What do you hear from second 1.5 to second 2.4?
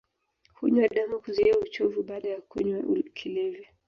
uchovu baada